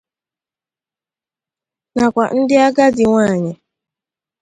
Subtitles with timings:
[1.95, 3.53] nakwa ndị agadi nwaanyị.